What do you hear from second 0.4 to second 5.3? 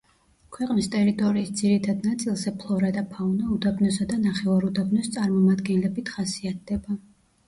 ქვეყნის ტერიტორიის ძირითად ნაწილზე ფლორა და ფაუნა უდაბნოსა და ნახევარუდაბნოს